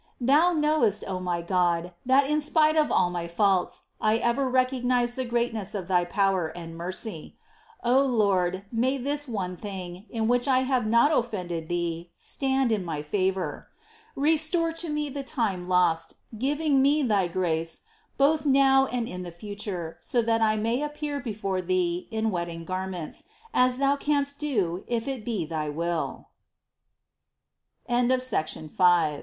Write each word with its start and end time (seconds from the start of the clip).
Thou 0.19 0.51
knowest, 0.53 1.03
O 1.05 1.19
my 1.19 1.43
God, 1.43 1.93
that, 2.07 2.25
in 2.27 2.41
spite 2.41 2.75
of 2.75 2.91
all 2.91 3.11
my 3.11 3.27
faults, 3.27 3.83
I 4.01 4.17
ever 4.17 4.49
recognised 4.49 5.15
the 5.15 5.25
greatness 5.25 5.75
of 5.75 5.87
Thy 5.87 6.05
power 6.05 6.47
and 6.57 6.75
mercy; 6.75 7.37
O 7.83 8.01
Lord, 8.01 8.65
may 8.71 8.97
this 8.97 9.27
one 9.27 9.55
thing, 9.55 10.07
in 10.09 10.27
which 10.27 10.47
I 10.47 10.61
have 10.61 10.87
not 10.87 11.15
offended 11.15 11.69
Thee, 11.69 12.09
stand 12.15 12.71
in 12.71 12.83
my 12.83 13.03
favour! 13.03 13.67
Restore 14.15 14.71
to 14.81 14.89
me 14.89 15.07
the 15.11 15.21
time 15.21 15.69
lost, 15.69 16.15
giving 16.35 16.81
me 16.81 17.03
Thy 17.03 17.27
grace, 17.27 17.83
both 18.17 18.43
now 18.43 18.87
and 18.87 19.07
in 19.07 19.21
the 19.21 19.29
future, 19.29 19.97
so 19.99 20.23
that 20.23 20.41
I 20.41 20.55
may 20.57 20.81
appear 20.81 21.19
before 21.19 21.61
Thee 21.61 22.07
in" 22.09 22.31
wedding 22.31 22.65
garments," 22.65 23.25
* 23.39 23.53
as 23.53 23.77
Thou 23.77 23.97
canst 23.97 24.39
do 24.39 24.83
if 24.87 25.07
it 25.07 25.23
be 25.23 25.45
Thy 25.45 25.67